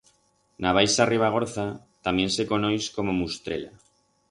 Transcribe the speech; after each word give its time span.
En 0.61 0.67
a 0.69 0.71
Baixa 0.77 1.05
Ribagorza, 1.09 1.67
tamién 2.09 2.33
se 2.39 2.47
conoix 2.55 2.91
como 2.99 3.17
mustrela. 3.21 3.73